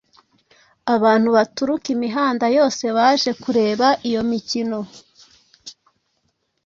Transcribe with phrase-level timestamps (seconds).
[0.95, 4.79] Abantu baturuka imihanda yose baje kureba iyo mikino.